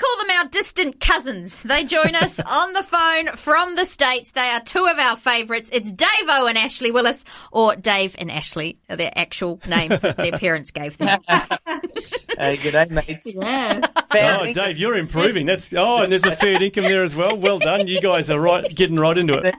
[0.00, 1.62] Well, we call them our distant cousins.
[1.62, 4.32] They join us on the phone from the States.
[4.32, 5.70] They are two of our favourites.
[5.72, 10.16] It's Dave O and Ashley Willis, or Dave and Ashley are their actual names that
[10.16, 11.20] their parents gave them.
[11.28, 13.32] hey, good day, mates.
[13.34, 13.92] Yes.
[14.14, 15.46] oh, Dave, you're improving.
[15.46, 17.36] That's oh, and there's a fair income there as well.
[17.36, 17.86] Well done.
[17.86, 19.54] You guys are right, getting right into it.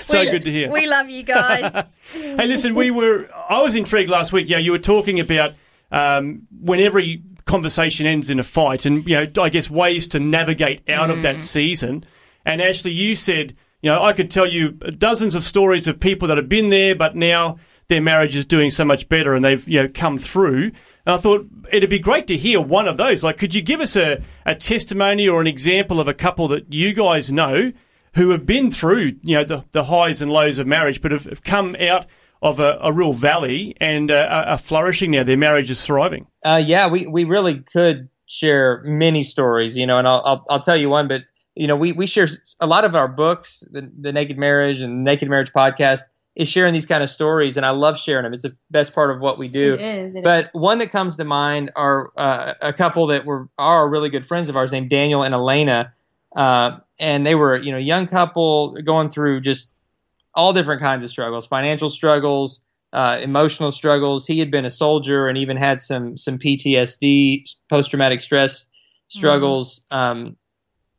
[0.00, 0.70] So we, good to hear.
[0.70, 1.84] We love you guys.
[2.12, 3.28] hey, listen, we were.
[3.48, 4.48] I was intrigued last week.
[4.48, 5.52] Yeah, you were talking about
[5.90, 10.20] um, when every conversation ends in a fight, and you know, I guess ways to
[10.20, 11.14] navigate out mm.
[11.14, 11.42] of that mm.
[11.42, 12.04] season.
[12.44, 16.28] And Ashley, you said, you know, I could tell you dozens of stories of people
[16.28, 19.66] that have been there, but now their marriage is doing so much better, and they've
[19.66, 20.72] you know come through.
[21.06, 23.24] And I thought it'd be great to hear one of those.
[23.24, 26.72] Like, could you give us a, a testimony or an example of a couple that
[26.72, 27.72] you guys know
[28.14, 31.24] who have been through, you know, the, the highs and lows of marriage, but have,
[31.24, 32.06] have come out
[32.42, 35.22] of a, a real valley and uh, are flourishing now.
[35.22, 36.26] Their marriage is thriving.
[36.48, 40.60] Uh, yeah, we, we really could share many stories, you know, and I'll, I'll, I'll,
[40.62, 42.26] tell you one, but, you know, we, we share
[42.58, 46.00] a lot of our books, the, the Naked Marriage and Naked Marriage podcast
[46.34, 48.32] is sharing these kind of stories, and I love sharing them.
[48.32, 49.74] It's the best part of what we do.
[49.74, 50.14] It is.
[50.14, 50.50] It but is.
[50.54, 54.48] one that comes to mind are uh, a couple that were are really good friends
[54.48, 55.92] of ours named Daniel and Elena.
[56.34, 59.72] Uh, and they were, you know, young couple going through just
[60.32, 64.26] all different kinds of struggles, financial struggles, uh, emotional struggles.
[64.26, 68.68] He had been a soldier and even had some some PTSD, post traumatic stress
[69.08, 69.80] struggles.
[69.92, 69.98] Mm-hmm.
[69.98, 70.36] Um,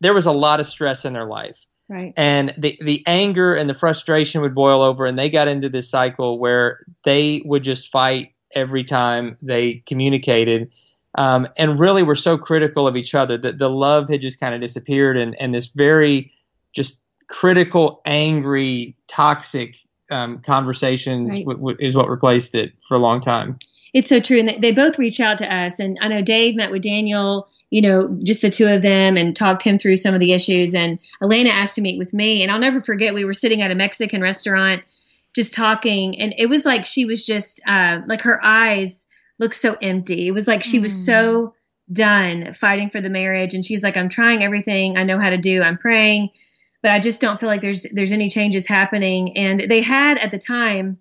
[0.02, 1.66] there was a lot of stress in their life.
[1.88, 2.14] Right.
[2.16, 5.90] And the the anger and the frustration would boil over, and they got into this
[5.90, 10.72] cycle where they would just fight every time they communicated,
[11.16, 14.54] um, and really were so critical of each other that the love had just kind
[14.54, 16.32] of disappeared, and and this very
[16.74, 19.76] just critical, angry, toxic
[20.10, 21.46] um, conversations right.
[21.46, 23.60] w- w- is what replaced it for a long time.
[23.94, 25.80] It's so true, and they, they both reach out to us.
[25.80, 29.36] And I know Dave met with Daniel, you know, just the two of them, and
[29.36, 30.76] talked him through some of the issues.
[30.76, 33.14] And Elena asked to meet with me, and I'll never forget.
[33.14, 34.84] We were sitting at a Mexican restaurant,
[35.36, 39.08] just talking, and it was like she was just uh, like her eyes
[39.40, 40.28] looked so empty.
[40.28, 40.84] It was like she mm.
[40.84, 41.56] was so
[41.92, 45.38] done fighting for the marriage, and she's like, "I'm trying everything I know how to
[45.38, 45.64] do.
[45.64, 46.30] I'm praying."
[46.82, 49.38] But I just don't feel like there's there's any changes happening.
[49.38, 50.98] And they had at the time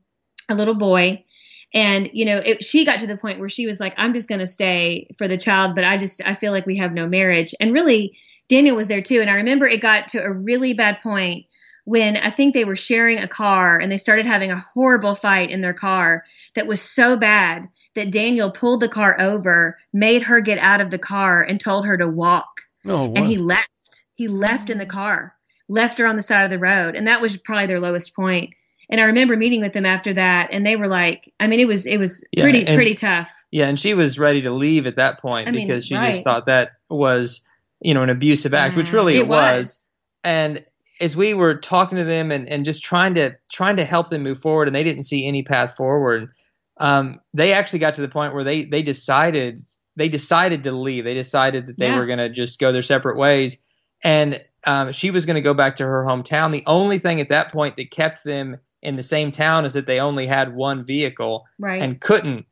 [0.48, 1.24] a little boy,
[1.72, 4.28] and you know it, she got to the point where she was like, I'm just
[4.28, 7.06] going to stay for the child, but I just I feel like we have no
[7.06, 7.54] marriage.
[7.60, 8.18] And really,
[8.48, 9.20] Daniel was there too.
[9.20, 11.46] And I remember it got to a really bad point
[11.84, 15.50] when I think they were sharing a car and they started having a horrible fight
[15.50, 16.24] in their car
[16.54, 20.90] that was so bad that Daniel pulled the car over, made her get out of
[20.90, 22.60] the car, and told her to walk.
[22.84, 23.12] Oh, wow.
[23.16, 23.68] And he left.
[24.14, 25.34] He left in the car
[25.68, 26.96] left her on the side of the road.
[26.96, 28.54] And that was probably their lowest point.
[28.90, 31.68] And I remember meeting with them after that, and they were like, I mean, it
[31.68, 33.30] was it was yeah, pretty pretty tough.
[33.50, 36.12] Yeah, and she was ready to leave at that point I because mean, she right.
[36.12, 37.42] just thought that was,
[37.80, 39.58] you know, an abusive act, which really it, it was.
[39.58, 39.90] was.
[40.24, 40.64] And
[41.02, 44.22] as we were talking to them and, and just trying to trying to help them
[44.22, 46.30] move forward, and they didn't see any path forward,
[46.78, 49.60] um, they actually got to the point where they they decided
[49.96, 51.04] they decided to leave.
[51.04, 51.98] They decided that they yeah.
[51.98, 53.58] were going to just go their separate ways
[54.02, 56.52] and um, she was going to go back to her hometown.
[56.52, 59.86] The only thing at that point that kept them in the same town is that
[59.86, 61.80] they only had one vehicle right.
[61.82, 62.46] and couldn't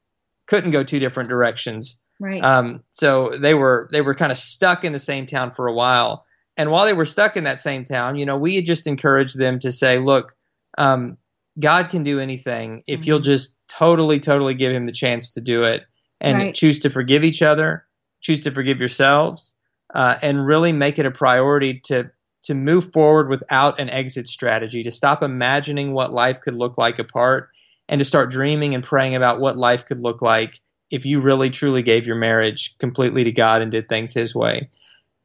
[0.46, 2.02] couldn't go two different directions.
[2.18, 2.42] Right.
[2.42, 5.72] Um, so they were they were kind of stuck in the same town for a
[5.72, 6.24] while.
[6.56, 9.38] And while they were stuck in that same town, you know, we had just encouraged
[9.38, 10.34] them to say, look,
[10.78, 11.18] um,
[11.58, 13.08] God can do anything if mm-hmm.
[13.08, 15.84] you'll just totally, totally give him the chance to do it
[16.18, 16.54] and right.
[16.54, 17.84] choose to forgive each other,
[18.22, 19.54] choose to forgive yourselves,
[19.96, 22.10] uh, and really make it a priority to
[22.42, 26.98] to move forward without an exit strategy, to stop imagining what life could look like
[26.98, 27.48] apart,
[27.88, 30.60] and to start dreaming and praying about what life could look like
[30.90, 34.68] if you really truly gave your marriage completely to God and did things His way.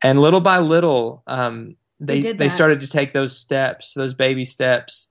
[0.01, 4.46] And little by little, um, they they, they started to take those steps, those baby
[4.46, 5.10] steps.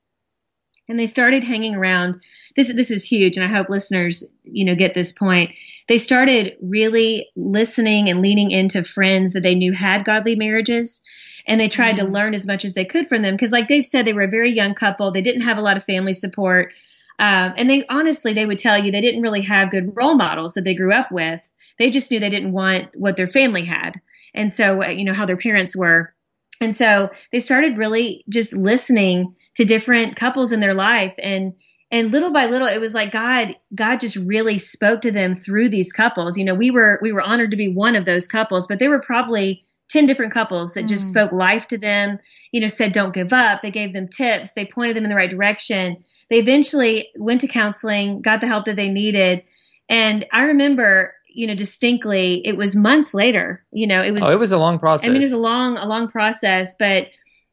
[0.88, 2.22] And they started hanging around.
[2.56, 5.52] This this is huge, and I hope listeners you know get this point
[5.90, 11.02] they started really listening and leaning into friends that they knew had godly marriages
[11.46, 12.06] and they tried mm-hmm.
[12.06, 14.22] to learn as much as they could from them because like dave said they were
[14.22, 16.72] a very young couple they didn't have a lot of family support
[17.18, 20.54] um, and they honestly they would tell you they didn't really have good role models
[20.54, 24.00] that they grew up with They just knew they didn't want what their family had.
[24.34, 26.14] And so, uh, you know, how their parents were.
[26.60, 31.54] And so they started really just listening to different couples in their life and
[31.90, 35.68] and little by little it was like god god just really spoke to them through
[35.68, 38.66] these couples you know we were we were honored to be one of those couples
[38.66, 41.08] but there were probably 10 different couples that just mm.
[41.08, 42.18] spoke life to them,
[42.52, 43.60] you know, said don't give up.
[43.60, 44.52] They gave them tips.
[44.52, 45.98] They pointed them in the right direction.
[46.28, 49.42] They eventually went to counseling, got the help that they needed.
[49.88, 54.30] And I remember, you know, distinctly, it was months later, you know, it was, oh,
[54.30, 55.08] it was a long process.
[55.08, 57.08] I mean, it was a long, a long process, but,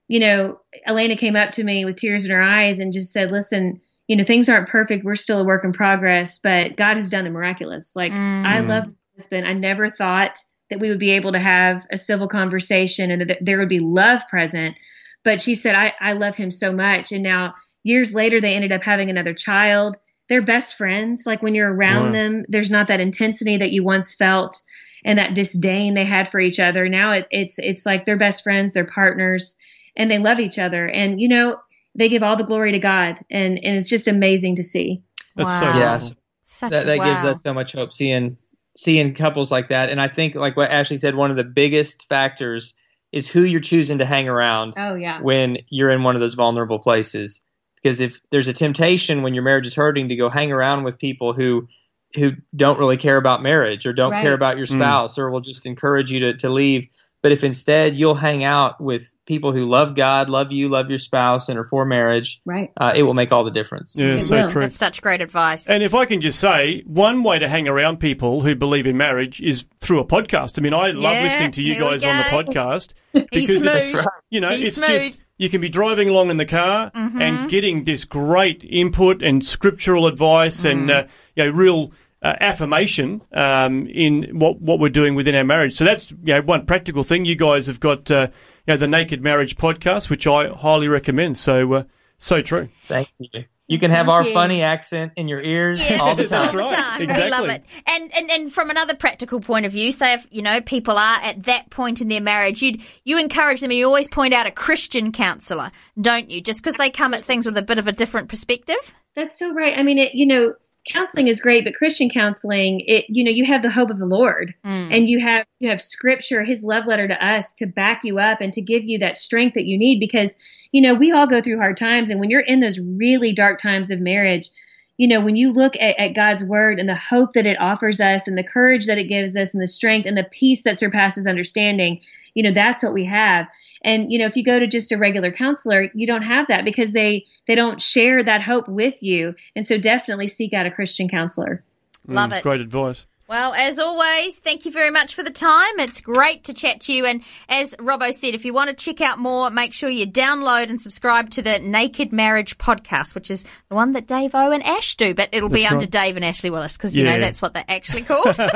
[0.07, 3.31] you know, Elena came up to me with tears in her eyes and just said,
[3.31, 5.03] listen, you know, things aren't perfect.
[5.03, 7.95] We're still a work in progress, but God has done the miraculous.
[7.95, 8.45] Like, mm.
[8.45, 9.47] I love my husband.
[9.47, 10.39] I never thought
[10.69, 13.79] that we would be able to have a civil conversation and that there would be
[13.79, 14.75] love present.
[15.23, 17.11] But she said, I, I love him so much.
[17.11, 19.97] And now, years later, they ended up having another child.
[20.29, 21.23] They're best friends.
[21.25, 24.61] Like when you're around them, there's not that intensity that you once felt
[25.05, 26.89] and that disdain they had for each other.
[26.89, 29.55] Now it, it's it's like they're best friends, they're partners,
[29.95, 30.85] and they love each other.
[30.85, 31.57] And you know,
[31.97, 35.03] they give all the glory to God, and and it's just amazing to see.
[35.35, 35.73] That's wow.
[35.73, 36.15] so yes,
[36.45, 37.11] Such that, that wow.
[37.11, 37.91] gives us so much hope.
[37.91, 38.37] Seeing
[38.77, 39.89] seeing couples like that.
[39.89, 42.75] And I think, like what Ashley said, one of the biggest factors
[43.11, 44.73] is who you're choosing to hang around.
[44.77, 45.21] Oh, yeah.
[45.21, 47.43] When you're in one of those vulnerable places,
[47.75, 50.99] because if there's a temptation when your marriage is hurting to go hang around with
[50.99, 51.67] people who
[52.15, 54.21] who don't really care about marriage or don't right.
[54.21, 54.75] care about your mm.
[54.75, 55.17] spouse mm.
[55.17, 56.87] or will just encourage you to, to leave
[57.27, 60.97] but if instead you'll hang out with people who love God, love you, love your
[60.97, 63.97] spouse, and are for marriage, right, uh, it will make all the difference.
[63.97, 64.49] Yeah, it so will.
[64.49, 64.61] true.
[64.61, 65.67] That's such great advice.
[65.67, 68.95] And if I can just say, one way to hang around people who believe in
[68.95, 70.57] marriage is through a podcast.
[70.57, 74.39] I mean, I love yeah, listening to you guys on the podcast because it's you
[74.39, 75.01] know He's it's smooth.
[75.01, 77.21] just you can be driving along in the car mm-hmm.
[77.21, 80.71] and getting this great input and scriptural advice mm.
[80.71, 81.03] and uh,
[81.35, 81.91] you know real
[82.21, 85.75] uh, affirmation um, in what what we're doing within our marriage.
[85.75, 87.25] So that's you know one practical thing.
[87.25, 88.29] You guys have got uh,
[88.65, 91.37] you know the Naked Marriage podcast, which I highly recommend.
[91.37, 91.83] So uh,
[92.17, 92.69] so true.
[92.85, 93.45] Thank you.
[93.69, 94.33] You can have Thank our you.
[94.33, 96.45] funny accent in your ears Yeah, all the time.
[96.47, 96.73] all the right.
[96.73, 97.01] time.
[97.01, 97.25] Exactly.
[97.25, 97.65] We love it.
[97.85, 101.19] And, and and from another practical point of view, say if you know people are
[101.21, 104.47] at that point in their marriage, you you encourage them, and you always point out
[104.47, 106.39] a Christian counselor, don't you?
[106.39, 108.95] Just because they come at things with a bit of a different perspective.
[109.17, 109.77] That's so right.
[109.77, 110.53] I mean, it, you know,
[110.87, 114.05] counseling is great, but Christian counseling, it you know, you have the hope of the
[114.05, 114.95] Lord, Mm.
[114.95, 118.41] and you have you have Scripture, His love letter to us, to back you up
[118.41, 119.99] and to give you that strength that you need.
[119.99, 120.35] Because
[120.71, 123.59] you know, we all go through hard times, and when you're in those really dark
[123.61, 124.49] times of marriage,
[124.97, 128.01] you know, when you look at, at God's Word and the hope that it offers
[128.01, 130.77] us, and the courage that it gives us, and the strength and the peace that
[130.79, 132.01] surpasses understanding,
[132.33, 133.47] you know, that's what we have.
[133.83, 136.65] And you know, if you go to just a regular counselor, you don't have that
[136.65, 139.35] because they they don't share that hope with you.
[139.55, 141.63] And so definitely seek out a Christian counselor.
[142.07, 142.43] Love Mm, it.
[142.43, 143.05] Great advice.
[143.29, 145.79] Well, as always, thank you very much for the time.
[145.79, 147.05] It's great to chat to you.
[147.05, 150.69] And as Robbo said, if you want to check out more, make sure you download
[150.69, 154.63] and subscribe to the Naked Marriage podcast, which is the one that Dave O and
[154.63, 155.85] Ash do, but it'll be That's under.
[155.85, 158.37] Dave and Ashley Willis because, you know, that's what they're actually called.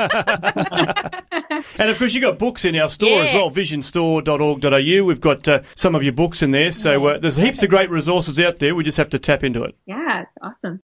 [1.78, 3.36] And of course, you've got books in our store as Yeah.
[3.36, 5.04] well, visionstore.org.au.
[5.04, 6.72] We've got uh, some of your books in there.
[6.72, 8.74] So uh, there's heaps of great resources out there.
[8.74, 9.76] We just have to tap into it.
[9.86, 10.80] Yeah, awesome.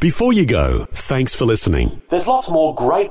[0.00, 2.00] Before you go, thanks for listening.
[2.08, 3.10] There's lots more great